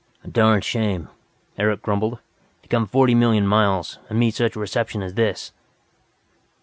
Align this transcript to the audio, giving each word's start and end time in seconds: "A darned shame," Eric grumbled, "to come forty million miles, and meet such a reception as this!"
"A 0.23 0.27
darned 0.29 0.63
shame," 0.63 1.09
Eric 1.59 1.83
grumbled, 1.83 2.17
"to 2.63 2.67
come 2.67 2.87
forty 2.87 3.13
million 3.13 3.45
miles, 3.45 3.99
and 4.09 4.17
meet 4.17 4.33
such 4.33 4.55
a 4.55 4.59
reception 4.59 5.03
as 5.03 5.13
this!" 5.13 5.51